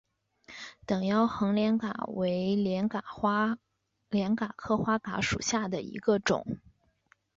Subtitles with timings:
[0.87, 3.03] 等腰横帘蛤为帘蛤
[4.55, 6.43] 科花蛤属下的一个种。